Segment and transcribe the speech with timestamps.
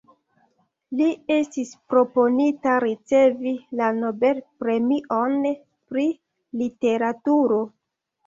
[0.99, 5.37] Li estis proponita ricevi la Nobel-premion
[5.91, 6.07] pri
[6.63, 7.63] literaturo.